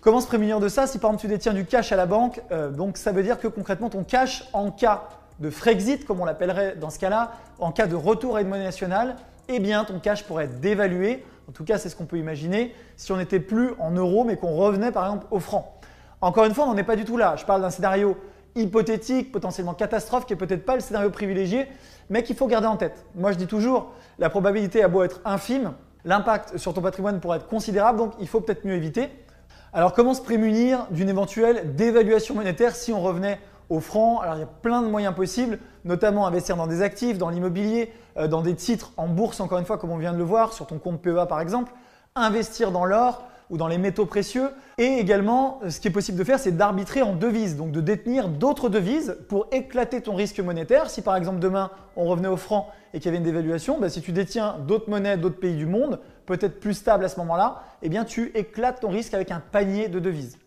Comment 0.02 0.20
se 0.20 0.26
prémunir 0.26 0.60
de 0.60 0.68
ça 0.68 0.88
Si 0.88 0.98
par 0.98 1.12
exemple 1.12 1.22
tu 1.22 1.28
détiens 1.28 1.54
du 1.54 1.64
cash 1.64 1.92
à 1.92 1.96
la 1.96 2.08
banque, 2.08 2.42
euh, 2.52 2.72
donc 2.72 2.98
ça 2.98 3.12
veut 3.12 3.22
dire 3.22 3.40
que 3.40 3.48
concrètement 3.48 3.88
ton 3.88 4.04
cash 4.04 4.50
en 4.52 4.72
cas 4.72 5.04
de 5.40 5.52
Frexit, 5.52 6.06
comme 6.06 6.20
on 6.20 6.26
l'appellerait 6.26 6.76
dans 6.76 6.90
ce 6.90 6.98
cas-là, 6.98 7.34
en 7.60 7.72
cas 7.72 7.86
de 7.86 7.94
retour 7.94 8.36
à 8.36 8.42
une 8.42 8.48
monnaie 8.48 8.64
nationale, 8.64 9.16
eh 9.48 9.60
bien 9.60 9.84
ton 9.84 10.00
cash 10.00 10.24
pourrait 10.24 10.46
être 10.46 10.60
dévalué. 10.60 11.24
En 11.48 11.52
tout 11.52 11.64
cas, 11.64 11.78
c'est 11.78 11.88
ce 11.88 11.96
qu'on 11.96 12.06
peut 12.06 12.18
imaginer 12.18 12.74
si 12.98 13.12
on 13.12 13.18
n'était 13.18 13.40
plus 13.40 13.74
en 13.78 13.92
euros 13.92 14.24
mais 14.24 14.38
qu'on 14.38 14.56
revenait 14.56 14.92
par 14.92 15.06
exemple 15.06 15.28
au 15.30 15.40
franc. 15.40 15.80
Encore 16.20 16.46
une 16.46 16.56
fois, 16.56 16.66
on 16.66 16.70
n'en 16.70 16.78
est 16.78 16.84
pas 16.84 16.96
du 16.96 17.06
tout 17.06 17.18
là. 17.18 17.36
Je 17.36 17.46
parle 17.46 17.62
d'un 17.62 17.70
scénario 17.70 18.18
hypothétique, 18.56 19.32
potentiellement 19.32 19.76
catastrophe, 19.76 20.26
qui 20.26 20.34
n'est 20.34 20.40
peut-être 20.40 20.66
pas 20.66 20.74
le 20.74 20.82
scénario 20.82 21.12
privilégié, 21.12 21.68
mais 22.10 22.24
qu'il 22.24 22.36
faut 22.36 22.48
garder 22.48 22.68
en 22.68 22.76
tête. 22.76 23.06
Moi, 23.14 23.34
je 23.34 23.38
dis 23.38 23.48
toujours, 23.48 23.92
la 24.18 24.32
probabilité 24.32 24.84
a 24.84 24.88
beau 24.88 25.04
être 25.04 25.22
infime, 25.26 25.74
l'impact 26.06 26.58
sur 26.58 26.74
ton 26.74 26.82
patrimoine 26.82 27.20
pourrait 27.20 27.38
être 27.38 27.48
considérable, 27.48 28.00
donc 28.00 28.14
il 28.20 28.28
faut 28.28 28.42
peut-être 28.42 28.66
mieux 28.66 28.74
éviter. 28.74 29.10
Alors 29.74 29.94
comment 29.94 30.14
se 30.14 30.22
prémunir 30.22 30.86
d'une 30.92 31.08
éventuelle 31.08 31.76
dévaluation 31.78 32.36
monétaire 32.36 32.76
si 32.76 32.92
on 32.92 33.00
revenait 33.00 33.40
au 33.70 33.80
franc? 33.80 34.20
Alors 34.20 34.36
il 34.36 34.40
y 34.40 34.44
a 34.44 34.50
plein 34.62 34.82
de 34.82 34.88
moyens 34.88 35.16
possibles, 35.16 35.60
notamment 35.86 36.28
investir 36.28 36.58
dans 36.58 36.68
des 36.68 36.82
actifs, 36.82 37.18
dans 37.18 37.30
l'immobilier, 37.30 37.94
euh, 38.18 38.28
dans 38.28 38.42
des 38.42 38.56
titres 38.56 38.92
en 38.98 39.08
bourse 39.08 39.40
encore 39.40 39.60
une 39.60 39.66
fois 39.66 39.78
comme 39.78 39.92
on 39.92 39.98
vient 39.98 40.12
de 40.12 40.18
le 40.18 40.26
voir 40.26 40.52
sur 40.52 40.68
ton 40.68 40.78
compte 40.78 41.02
PEA 41.02 41.26
par 41.26 41.40
exemple, 41.40 41.72
investir 42.16 42.72
dans 42.72 42.84
l'or, 42.84 43.24
ou 43.52 43.58
dans 43.58 43.68
les 43.68 43.78
métaux 43.78 44.06
précieux. 44.06 44.50
Et 44.78 44.98
également, 44.98 45.60
ce 45.70 45.80
qui 45.80 45.90
est 45.90 45.92
possible 45.92 46.18
de 46.18 46.24
faire, 46.24 46.40
c'est 46.40 46.54
d'arbitrer 46.54 47.04
en 47.04 47.14
devises, 47.14 47.58
donc 47.58 47.72
de 47.72 47.82
détenir 47.82 48.30
d'autres 48.30 48.70
devises 48.70 49.18
pour 49.28 49.46
éclater 49.52 50.02
ton 50.02 50.16
risque 50.16 50.40
monétaire. 50.40 50.90
Si 50.90 51.04
par 51.04 51.16
exemple 51.16 51.40
demain 51.40 51.70
on 51.96 52.06
revenait 52.06 52.30
au 52.30 52.38
franc 52.38 52.70
et 52.94 53.00
qu'il 53.00 53.06
y 53.06 53.10
avait 53.10 53.18
une 53.18 53.24
dévaluation, 53.24 53.78
bah, 53.80 53.90
si 53.90 54.02
tu 54.02 54.14
détiens 54.14 54.56
d'autres 54.66 54.90
monnaies 54.90 55.18
d'autres 55.18 55.40
pays 55.40 55.56
du 55.56 55.66
monde, 55.66 56.00
peut-être 56.26 56.60
plus 56.60 56.74
stables 56.74 57.06
à 57.06 57.10
ce 57.10 57.18
moment-là, 57.20 57.64
eh 57.82 57.90
bien 57.90 58.06
tu 58.06 58.32
éclates 58.36 58.82
ton 58.82 58.90
risque 58.90 59.14
avec 59.14 59.32
un 59.32 59.40
panier 59.40 59.88
de 59.90 60.00
devises. 60.00 60.38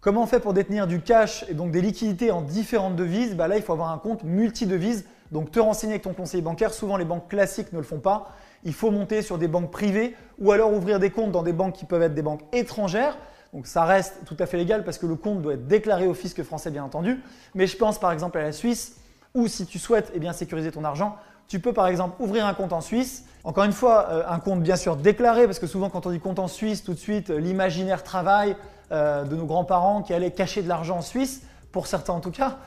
Comment 0.00 0.22
on 0.22 0.26
fait 0.26 0.40
pour 0.40 0.52
détenir 0.52 0.86
du 0.86 1.00
cash 1.00 1.44
et 1.48 1.54
donc 1.54 1.70
des 1.70 1.80
liquidités 1.80 2.30
en 2.30 2.42
différentes 2.42 2.96
devises? 2.96 3.34
Bah 3.34 3.48
Là, 3.48 3.56
il 3.56 3.62
faut 3.62 3.72
avoir 3.72 3.90
un 3.90 3.98
compte 3.98 4.22
multi-devises. 4.22 5.06
Donc 5.32 5.50
te 5.50 5.58
renseigner 5.58 5.94
avec 5.94 6.02
ton 6.02 6.12
conseiller 6.12 6.42
bancaire. 6.42 6.74
Souvent, 6.74 6.98
les 6.98 7.06
banques 7.06 7.28
classiques 7.28 7.72
ne 7.72 7.78
le 7.78 7.84
font 7.84 8.00
pas 8.00 8.34
il 8.64 8.72
faut 8.72 8.90
monter 8.90 9.22
sur 9.22 9.38
des 9.38 9.48
banques 9.48 9.70
privées 9.70 10.16
ou 10.38 10.50
alors 10.52 10.72
ouvrir 10.72 10.98
des 10.98 11.10
comptes 11.10 11.32
dans 11.32 11.42
des 11.42 11.52
banques 11.52 11.74
qui 11.74 11.84
peuvent 11.84 12.02
être 12.02 12.14
des 12.14 12.22
banques 12.22 12.42
étrangères. 12.52 13.16
Donc 13.52 13.66
ça 13.66 13.84
reste 13.84 14.24
tout 14.24 14.36
à 14.38 14.46
fait 14.46 14.56
légal 14.56 14.84
parce 14.84 14.98
que 14.98 15.06
le 15.06 15.14
compte 15.14 15.42
doit 15.42 15.54
être 15.54 15.68
déclaré 15.68 16.06
au 16.06 16.14
fisc 16.14 16.42
français 16.42 16.70
bien 16.70 16.82
entendu. 16.82 17.20
Mais 17.54 17.66
je 17.66 17.76
pense 17.76 18.00
par 18.00 18.10
exemple 18.10 18.38
à 18.38 18.42
la 18.42 18.52
Suisse 18.52 18.96
où 19.34 19.46
si 19.48 19.66
tu 19.66 19.78
souhaites 19.78 20.10
eh 20.14 20.18
bien, 20.18 20.32
sécuriser 20.32 20.72
ton 20.72 20.84
argent, 20.84 21.16
tu 21.48 21.60
peux 21.60 21.72
par 21.72 21.86
exemple 21.86 22.20
ouvrir 22.22 22.46
un 22.46 22.54
compte 22.54 22.72
en 22.72 22.80
Suisse. 22.80 23.24
Encore 23.44 23.64
une 23.64 23.72
fois, 23.72 24.08
euh, 24.10 24.22
un 24.28 24.38
compte 24.38 24.62
bien 24.62 24.76
sûr 24.76 24.96
déclaré 24.96 25.44
parce 25.44 25.58
que 25.58 25.66
souvent 25.66 25.90
quand 25.90 26.06
on 26.06 26.10
dit 26.10 26.20
compte 26.20 26.38
en 26.38 26.48
Suisse, 26.48 26.82
tout 26.82 26.94
de 26.94 26.98
suite 26.98 27.30
euh, 27.30 27.38
l'imaginaire 27.38 28.02
travail 28.02 28.56
euh, 28.92 29.24
de 29.24 29.36
nos 29.36 29.44
grands-parents 29.44 30.02
qui 30.02 30.14
allaient 30.14 30.30
cacher 30.30 30.62
de 30.62 30.68
l'argent 30.68 30.98
en 30.98 31.02
Suisse, 31.02 31.42
pour 31.72 31.86
certains 31.86 32.14
en 32.14 32.20
tout 32.20 32.30
cas. 32.30 32.58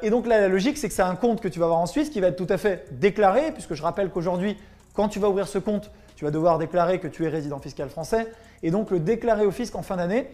et 0.00 0.08
donc 0.08 0.26
là, 0.26 0.40
la 0.40 0.48
logique, 0.48 0.78
c'est 0.78 0.88
que 0.88 0.94
c'est 0.94 1.02
un 1.02 1.16
compte 1.16 1.42
que 1.42 1.48
tu 1.48 1.58
vas 1.58 1.66
avoir 1.66 1.80
en 1.80 1.86
Suisse 1.86 2.08
qui 2.08 2.20
va 2.20 2.28
être 2.28 2.36
tout 2.36 2.52
à 2.52 2.56
fait 2.56 2.86
déclaré, 2.92 3.52
puisque 3.52 3.74
je 3.74 3.82
rappelle 3.82 4.08
qu'aujourd'hui, 4.08 4.56
quand 4.94 5.08
tu 5.08 5.18
vas 5.18 5.28
ouvrir 5.28 5.46
ce 5.46 5.58
compte, 5.58 5.90
tu 6.16 6.24
vas 6.24 6.30
devoir 6.30 6.58
déclarer 6.58 6.98
que 6.98 7.08
tu 7.08 7.26
es 7.26 7.28
résident 7.28 7.58
fiscal 7.58 7.90
français 7.90 8.26
et 8.62 8.70
donc 8.70 8.90
le 8.90 9.00
déclarer 9.00 9.44
au 9.44 9.50
fisc 9.50 9.76
en 9.76 9.82
fin 9.82 9.96
d'année. 9.96 10.30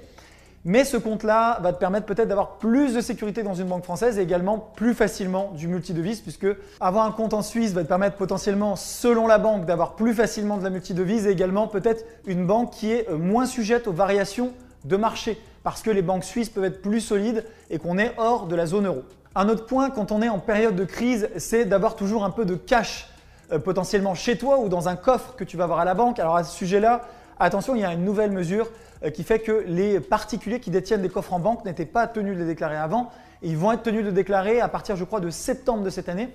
Mais 0.67 0.85
ce 0.85 0.97
compte-là 0.97 1.59
va 1.61 1.75
te 1.75 1.79
permettre 1.79 2.07
peut-être 2.07 2.29
d'avoir 2.29 2.57
plus 2.57 2.95
de 2.95 3.03
sécurité 3.03 3.43
dans 3.43 3.53
une 3.53 3.67
banque 3.67 3.85
française 3.85 4.19
et 4.19 4.23
également 4.23 4.59
plus 4.59 4.95
facilement 4.95 5.53
du 5.55 5.69
multidevise 5.69 6.23
puisque 6.23 6.47
avoir 6.81 7.05
un 7.05 7.13
compte 7.13 7.35
en 7.35 7.43
Suisse 7.43 7.73
va 7.73 7.83
te 7.83 7.89
permettre 7.89 8.17
potentiellement, 8.17 8.75
selon 8.75 9.27
la 9.27 9.37
banque, 9.37 9.67
d'avoir 9.67 9.95
plus 9.95 10.15
facilement 10.15 10.57
de 10.57 10.65
la 10.65 10.71
multidevise 10.71 11.27
et 11.27 11.31
également 11.31 11.67
peut-être 11.67 12.07
une 12.27 12.47
banque 12.47 12.71
qui 12.71 12.93
est 12.93 13.11
euh, 13.11 13.19
moins 13.19 13.45
sujette 13.45 13.87
aux 13.89 13.93
variations 13.93 14.53
de 14.87 14.97
marché 14.97 15.39
parce 15.65 15.83
que 15.83 15.91
les 15.91 16.01
banques 16.01 16.25
suisses 16.25 16.49
peuvent 16.49 16.65
être 16.65 16.81
plus 16.81 17.01
solides 17.01 17.45
et 17.69 17.79
qu'on 17.79 17.99
est 17.99 18.15
hors 18.17 18.47
de 18.47 18.57
la 18.57 18.65
zone 18.65 18.87
euro. 18.87 19.03
Un 19.35 19.51
autre 19.51 19.67
point 19.67 19.91
quand 19.91 20.13
on 20.13 20.23
est 20.23 20.31
en 20.31 20.39
période 20.39 20.77
de 20.77 20.85
crise, 20.85 21.29
c'est 21.37 21.67
d'avoir 21.67 21.95
toujours 21.95 22.25
un 22.25 22.31
peu 22.31 22.47
de 22.47 22.55
cash 22.55 23.11
euh, 23.53 23.59
potentiellement 23.59 24.15
chez 24.15 24.39
toi 24.39 24.61
ou 24.61 24.71
dans 24.71 24.89
un 24.89 24.97
coffre 24.97 25.35
que 25.37 25.45
tu 25.45 25.59
vas 25.59 25.65
avoir 25.65 25.81
à 25.81 25.85
la 25.85 25.93
banque. 25.93 26.19
Alors 26.19 26.37
à 26.37 26.45
ce 26.45 26.57
sujet-là, 26.57 27.03
attention, 27.39 27.75
il 27.75 27.83
y 27.83 27.85
a 27.85 27.93
une 27.93 28.05
nouvelle 28.05 28.31
mesure 28.31 28.71
qui 29.11 29.23
fait 29.23 29.41
que 29.41 29.65
les 29.67 30.01
particuliers 30.01 30.61
qui 30.61 30.71
détiennent 30.71 31.03
des 31.03 31.09
coffres 31.09 31.33
en 31.33 31.39
banque 31.39 31.65
n'étaient 31.65 31.85
pas 31.85 32.07
tenus 32.07 32.35
de 32.35 32.41
les 32.41 32.47
déclarer 32.47 32.77
avant. 32.77 33.11
ils 33.43 33.57
vont 33.57 33.73
être 33.73 33.83
tenus 33.83 34.05
de 34.05 34.11
déclarer 34.11 34.61
à 34.61 34.69
partir, 34.69 34.97
je 34.97 35.05
crois, 35.05 35.21
de 35.21 35.31
septembre 35.31 35.83
de 35.83 35.91
cette 35.91 36.09
année. 36.09 36.29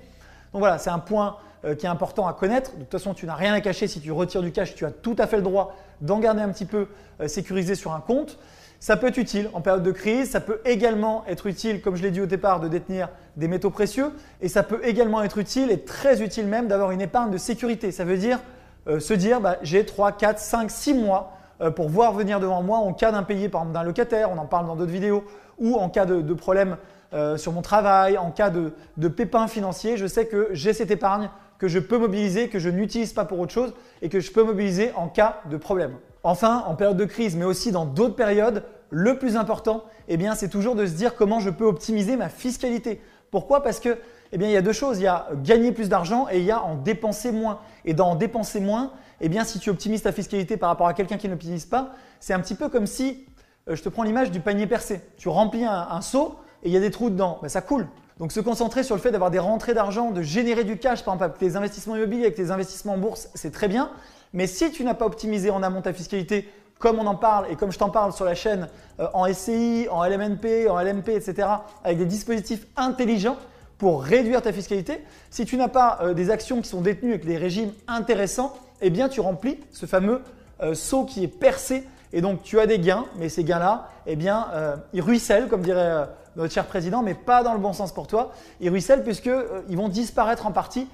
Donc 0.52 0.60
voilà, 0.60 0.78
c'est 0.78 0.90
un 0.90 0.98
point 0.98 1.36
euh, 1.64 1.74
qui 1.74 1.86
est 1.86 1.88
important 1.88 2.26
à 2.26 2.32
connaître. 2.32 2.74
De 2.74 2.80
toute 2.80 2.92
façon, 2.92 3.14
tu 3.14 3.26
n'as 3.26 3.34
rien 3.34 3.54
à 3.54 3.60
cacher. 3.60 3.86
Si 3.88 4.00
tu 4.00 4.12
retires 4.12 4.42
du 4.42 4.52
cash, 4.52 4.74
tu 4.74 4.84
as 4.84 4.90
tout 4.90 5.16
à 5.18 5.26
fait 5.26 5.36
le 5.36 5.42
droit 5.42 5.76
d'en 6.00 6.18
garder 6.18 6.42
un 6.42 6.48
petit 6.48 6.64
peu 6.64 6.88
sécurisé 7.26 7.74
sur 7.74 7.92
un 7.92 8.00
compte. 8.00 8.38
Ça 8.80 8.96
peut 8.96 9.08
être 9.08 9.18
utile 9.18 9.50
en 9.52 9.60
période 9.60 9.82
de 9.82 9.92
crise, 9.92 10.30
ça 10.30 10.40
peut 10.40 10.62
également 10.64 11.22
être 11.28 11.46
utile, 11.46 11.82
comme 11.82 11.96
je 11.96 12.02
l'ai 12.02 12.10
dit 12.10 12.22
au 12.22 12.26
départ, 12.26 12.60
de 12.60 12.68
détenir 12.68 13.10
des 13.36 13.46
métaux 13.46 13.68
précieux, 13.68 14.10
et 14.40 14.48
ça 14.48 14.62
peut 14.62 14.80
également 14.82 15.22
être 15.22 15.36
utile 15.36 15.70
et 15.70 15.80
très 15.80 16.22
utile 16.22 16.46
même 16.46 16.66
d'avoir 16.66 16.90
une 16.90 17.02
épargne 17.02 17.30
de 17.30 17.36
sécurité. 17.36 17.92
Ça 17.92 18.06
veut 18.06 18.16
dire 18.16 18.40
euh, 18.88 18.98
se 18.98 19.12
dire 19.12 19.42
bah, 19.42 19.58
j'ai 19.62 19.84
3, 19.84 20.12
4, 20.12 20.38
5, 20.38 20.70
6 20.70 20.94
mois 20.94 21.34
euh, 21.34 21.39
pour 21.68 21.90
voir 21.90 22.14
venir 22.14 22.40
devant 22.40 22.62
moi 22.62 22.78
en 22.78 22.94
cas 22.94 23.12
d'impayé 23.12 23.50
par 23.50 23.62
exemple 23.62 23.74
d'un 23.74 23.84
locataire, 23.84 24.30
on 24.30 24.38
en 24.38 24.46
parle 24.46 24.66
dans 24.66 24.76
d'autres 24.76 24.90
vidéos, 24.90 25.24
ou 25.58 25.74
en 25.76 25.88
cas 25.90 26.06
de, 26.06 26.34
problème 26.34 26.76
euh, 27.12 27.36
sur 27.36 27.52
mon 27.52 27.62
travail, 27.62 28.16
en 28.16 28.30
cas 28.30 28.50
de, 28.50 28.72
de 28.96 29.08
pépin 29.08 29.46
financier, 29.46 29.96
je 29.96 30.06
sais 30.06 30.26
que 30.26 30.48
j'ai 30.52 30.72
cette 30.72 30.90
épargne 30.90 31.28
que 31.58 31.68
je 31.68 31.78
peux 31.78 31.98
mobiliser, 31.98 32.48
que 32.48 32.58
je 32.58 32.70
n'utilise 32.70 33.12
pas 33.12 33.26
pour 33.26 33.38
autre 33.38 33.52
chose 33.52 33.74
et 34.00 34.08
que 34.08 34.20
je 34.20 34.32
peux 34.32 34.42
mobiliser 34.42 34.92
en 34.96 35.08
cas 35.08 35.42
de 35.50 35.58
problème. 35.58 35.92
Enfin, 36.22 36.64
en 36.66 36.74
période 36.74 36.96
de 36.96 37.04
crise, 37.04 37.36
mais 37.36 37.44
aussi 37.44 37.70
dans 37.70 37.84
d'autres 37.84 38.16
périodes, 38.16 38.64
le 38.88 39.18
plus 39.18 39.36
important, 39.36 39.84
eh 40.08 40.16
bien, 40.16 40.34
c'est 40.34 40.48
toujours 40.48 40.74
de 40.74 40.86
se 40.86 40.92
dire 40.92 41.14
comment 41.14 41.38
je 41.38 41.50
peux 41.50 41.64
optimiser 41.64 42.16
ma 42.16 42.28
fiscalité. 42.28 43.00
Pourquoi? 43.30 43.62
Parce 43.62 43.78
que, 43.78 43.98
eh 44.32 44.38
bien, 44.38 44.48
il 44.48 44.52
y 44.52 44.56
a 44.56 44.62
deux 44.62 44.72
choses. 44.72 44.98
Il 44.98 45.04
y 45.04 45.08
a 45.08 45.28
gagner 45.42 45.72
plus 45.72 45.88
d'argent 45.88 46.26
et 46.30 46.38
il 46.38 46.44
y 46.44 46.50
a 46.50 46.62
en 46.62 46.76
dépenser 46.76 47.32
moins. 47.32 47.60
Et 47.84 47.94
dans 47.94 48.10
en 48.10 48.14
dépenser 48.14 48.60
moins, 48.60 48.92
eh 49.20 49.28
bien, 49.28 49.44
si 49.44 49.58
tu 49.58 49.70
optimises 49.70 50.02
ta 50.02 50.12
fiscalité 50.12 50.56
par 50.56 50.68
rapport 50.68 50.86
à 50.86 50.94
quelqu'un 50.94 51.16
qui 51.16 51.26
ne 51.26 51.32
l'optimise 51.32 51.66
pas, 51.66 51.92
c'est 52.20 52.32
un 52.32 52.40
petit 52.40 52.54
peu 52.54 52.68
comme 52.68 52.86
si, 52.86 53.26
euh, 53.68 53.76
je 53.76 53.82
te 53.82 53.88
prends 53.88 54.02
l'image 54.02 54.30
du 54.30 54.40
panier 54.40 54.66
percé. 54.66 55.00
Tu 55.16 55.28
remplis 55.28 55.64
un, 55.64 56.00
seau 56.00 56.36
et 56.62 56.68
il 56.68 56.72
y 56.72 56.76
a 56.76 56.80
des 56.80 56.90
trous 56.90 57.10
dedans. 57.10 57.38
Ben, 57.42 57.48
ça 57.48 57.60
coule. 57.60 57.86
Donc 58.18 58.32
se 58.32 58.40
concentrer 58.40 58.82
sur 58.82 58.94
le 58.94 59.00
fait 59.00 59.10
d'avoir 59.10 59.30
des 59.30 59.38
rentrées 59.38 59.74
d'argent, 59.74 60.10
de 60.10 60.22
générer 60.22 60.64
du 60.64 60.76
cash, 60.78 61.04
par 61.04 61.14
exemple 61.14 61.24
avec 61.24 61.38
tes 61.38 61.56
investissements 61.56 61.96
immobiliers, 61.96 62.24
avec 62.24 62.34
tes 62.34 62.50
investissements 62.50 62.94
en 62.94 62.98
bourse, 62.98 63.30
c'est 63.34 63.50
très 63.50 63.66
bien. 63.66 63.90
Mais 64.34 64.46
si 64.46 64.70
tu 64.70 64.84
n'as 64.84 64.94
pas 64.94 65.06
optimisé 65.06 65.50
en 65.50 65.62
amont 65.62 65.80
ta 65.80 65.94
fiscalité, 65.94 66.48
comme 66.78 66.98
on 66.98 67.06
en 67.06 67.14
parle 67.14 67.46
et 67.50 67.56
comme 67.56 67.72
je 67.72 67.78
t'en 67.78 67.90
parle 67.90 68.12
sur 68.12 68.24
la 68.24 68.34
chaîne 68.34 68.68
euh, 69.00 69.06
en 69.14 69.32
SCI, 69.32 69.88
en 69.90 70.04
LMNP, 70.04 70.68
en 70.68 70.80
LMP, 70.80 71.10
etc., 71.10 71.48
avec 71.82 71.98
des 71.98 72.06
dispositifs 72.06 72.66
intelligents 72.76 73.36
pour 73.80 74.02
réduire 74.02 74.42
ta 74.42 74.52
fiscalité, 74.52 75.02
si 75.30 75.46
tu 75.46 75.56
n'as 75.56 75.68
pas 75.68 76.00
euh, 76.02 76.12
des 76.12 76.30
actions 76.30 76.60
qui 76.60 76.68
sont 76.68 76.82
détenues 76.82 77.14
avec 77.14 77.24
des 77.24 77.38
régimes 77.38 77.72
intéressants, 77.88 78.54
eh 78.82 78.90
bien 78.90 79.08
tu 79.08 79.22
remplis 79.22 79.58
ce 79.72 79.86
fameux 79.86 80.20
euh, 80.62 80.74
seau 80.74 81.06
qui 81.06 81.24
est 81.24 81.28
percé 81.28 81.88
et 82.12 82.20
donc 82.20 82.42
tu 82.42 82.60
as 82.60 82.66
des 82.66 82.78
gains, 82.78 83.06
mais 83.16 83.30
ces 83.30 83.42
gains-là, 83.42 83.88
eh 84.06 84.16
bien, 84.16 84.48
ils 84.92 85.00
ruissellent, 85.00 85.46
comme 85.46 85.62
dirait 85.62 86.08
notre 86.34 86.52
cher 86.52 86.66
président, 86.66 87.02
mais 87.02 87.14
pas 87.14 87.44
dans 87.44 87.52
le 87.52 87.60
bon 87.60 87.72
sens 87.72 87.94
pour 87.94 88.08
toi. 88.08 88.32
Ils 88.60 88.68
ruissellent 88.68 89.04
puisqu'ils 89.04 89.76
vont 89.76 89.88
disparaître 89.88 90.44
en 90.44 90.50
partie, 90.50 90.88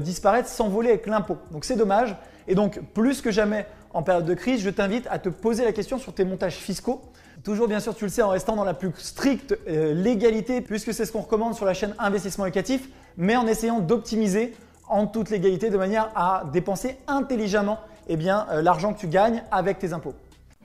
disparaître, 0.00 0.48
s'envoler 0.48 0.88
avec 0.88 1.06
l'impôt. 1.06 1.36
Donc 1.52 1.64
c'est 1.64 1.76
dommage. 1.76 2.16
Et 2.48 2.56
donc, 2.56 2.80
plus 2.94 3.20
que 3.20 3.30
jamais 3.30 3.64
en 3.94 4.02
période 4.02 4.24
de 4.24 4.34
crise, 4.34 4.60
je 4.60 4.70
t'invite 4.70 5.06
à 5.08 5.20
te 5.20 5.28
poser 5.28 5.64
la 5.64 5.70
question 5.70 5.98
sur 5.98 6.12
tes 6.12 6.24
montages 6.24 6.56
fiscaux. 6.56 7.00
Toujours, 7.46 7.68
bien 7.68 7.78
sûr, 7.78 7.94
tu 7.94 8.02
le 8.02 8.10
sais, 8.10 8.22
en 8.22 8.30
restant 8.30 8.56
dans 8.56 8.64
la 8.64 8.74
plus 8.74 8.90
stricte 8.98 9.56
euh, 9.68 9.94
légalité, 9.94 10.60
puisque 10.60 10.92
c'est 10.92 11.06
ce 11.06 11.12
qu'on 11.12 11.20
recommande 11.20 11.54
sur 11.54 11.64
la 11.64 11.74
chaîne 11.74 11.94
Investissement 11.96 12.44
Locatif, 12.44 12.88
mais 13.16 13.36
en 13.36 13.46
essayant 13.46 13.78
d'optimiser 13.78 14.52
en 14.88 15.06
toute 15.06 15.30
légalité 15.30 15.70
de 15.70 15.76
manière 15.76 16.10
à 16.16 16.42
dépenser 16.52 16.96
intelligemment 17.06 17.78
eh 18.08 18.18
euh, 18.18 18.62
l'argent 18.62 18.94
que 18.94 18.98
tu 18.98 19.06
gagnes 19.06 19.44
avec 19.52 19.78
tes 19.78 19.92
impôts. 19.92 20.14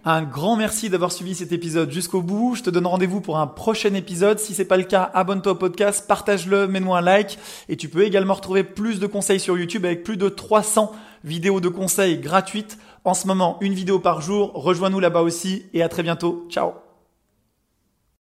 Un 0.05 0.23
grand 0.23 0.55
merci 0.55 0.89
d'avoir 0.89 1.11
suivi 1.11 1.35
cet 1.35 1.51
épisode 1.51 1.91
jusqu'au 1.91 2.23
bout. 2.23 2.55
Je 2.55 2.63
te 2.63 2.71
donne 2.71 2.87
rendez-vous 2.87 3.21
pour 3.21 3.37
un 3.37 3.45
prochain 3.45 3.93
épisode. 3.93 4.39
Si 4.39 4.55
c'est 4.55 4.65
pas 4.65 4.77
le 4.77 4.83
cas, 4.83 5.11
abonne-toi 5.13 5.51
au 5.51 5.55
podcast, 5.55 6.07
partage-le, 6.07 6.67
mets-moi 6.67 6.97
un 6.97 7.01
like 7.01 7.37
et 7.69 7.77
tu 7.77 7.89
peux 7.89 8.03
également 8.03 8.33
retrouver 8.33 8.63
plus 8.63 8.99
de 8.99 9.05
conseils 9.05 9.39
sur 9.39 9.55
YouTube 9.55 9.85
avec 9.85 10.03
plus 10.03 10.17
de 10.17 10.29
300 10.29 10.91
vidéos 11.23 11.59
de 11.59 11.69
conseils 11.69 12.17
gratuites. 12.17 12.79
En 13.03 13.13
ce 13.13 13.25
moment, 13.27 13.57
une 13.61 13.73
vidéo 13.73 13.99
par 13.99 14.21
jour. 14.21 14.51
Rejoins-nous 14.53 14.99
là-bas 14.99 15.21
aussi 15.21 15.65
et 15.73 15.81
à 15.81 15.89
très 15.89 16.03
bientôt. 16.03 16.45
Ciao 16.49 16.73